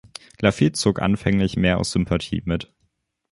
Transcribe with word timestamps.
Laffite 0.39 0.71
zog 0.71 0.99
anfänglich 0.99 1.57
mehr 1.57 1.77
aus 1.77 1.91
Sympathie 1.91 2.41
mit. 2.43 2.73